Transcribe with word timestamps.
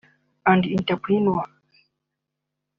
and 0.51 0.63
entrepreneurial 0.63 1.45